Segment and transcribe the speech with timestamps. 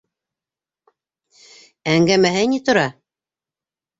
[1.93, 2.87] Әңгәмәһе ни тора?